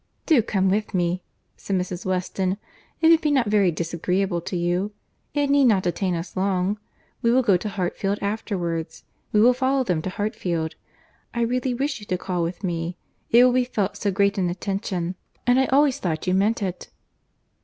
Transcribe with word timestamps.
"Do 0.25 0.41
come 0.41 0.67
with 0.71 0.95
me," 0.95 1.21
said 1.57 1.75
Mrs. 1.75 2.07
Weston, 2.07 2.57
"if 3.01 3.11
it 3.11 3.21
be 3.21 3.29
not 3.29 3.45
very 3.45 3.69
disagreeable 3.69 4.41
to 4.41 4.57
you. 4.57 4.93
It 5.35 5.51
need 5.51 5.65
not 5.65 5.83
detain 5.83 6.15
us 6.15 6.35
long. 6.35 6.79
We 7.21 7.29
will 7.31 7.43
go 7.43 7.55
to 7.57 7.69
Hartfield 7.69 8.17
afterwards. 8.19 9.03
We 9.31 9.41
will 9.41 9.53
follow 9.53 9.83
them 9.83 10.01
to 10.01 10.09
Hartfield. 10.09 10.73
I 11.35 11.41
really 11.41 11.75
wish 11.75 11.99
you 11.99 12.07
to 12.07 12.17
call 12.17 12.41
with 12.41 12.63
me. 12.63 12.97
It 13.29 13.43
will 13.45 13.53
be 13.53 13.63
felt 13.63 13.95
so 13.95 14.09
great 14.09 14.39
an 14.39 14.49
attention! 14.49 15.17
and 15.45 15.59
I 15.59 15.65
always 15.67 15.99
thought 15.99 16.25
you 16.25 16.33
meant 16.33 16.63
it." 16.63 16.89